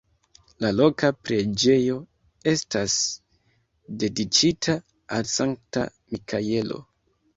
La 0.63 0.69
loka 0.75 1.09
preĝejo 1.27 1.97
estas 2.53 2.95
dediĉita 4.05 4.79
al 5.19 5.33
Sankta 5.37 5.85
Mikaelo. 6.17 6.81